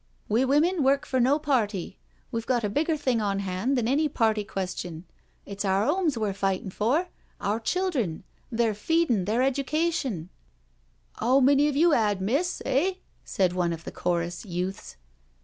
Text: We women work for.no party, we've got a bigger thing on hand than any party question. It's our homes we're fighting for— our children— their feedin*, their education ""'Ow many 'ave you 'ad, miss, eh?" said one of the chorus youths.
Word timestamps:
We 0.27 0.45
women 0.45 0.81
work 0.81 1.05
for.no 1.05 1.37
party, 1.37 1.99
we've 2.31 2.47
got 2.47 2.63
a 2.63 2.69
bigger 2.69 2.97
thing 2.97 3.21
on 3.21 3.37
hand 3.37 3.77
than 3.77 3.87
any 3.87 4.09
party 4.09 4.43
question. 4.43 5.05
It's 5.45 5.63
our 5.63 5.85
homes 5.85 6.17
we're 6.17 6.33
fighting 6.33 6.71
for— 6.71 7.09
our 7.49 7.59
children— 7.59 8.23
their 8.61 8.73
feedin*, 8.73 9.25
their 9.25 9.43
education 9.43 10.29
""'Ow 11.21 11.39
many 11.39 11.67
'ave 11.69 11.77
you 11.77 11.93
'ad, 11.93 12.19
miss, 12.19 12.63
eh?" 12.65 12.93
said 13.23 13.53
one 13.53 13.71
of 13.73 13.83
the 13.83 13.91
chorus 13.91 14.43
youths. 14.43 14.97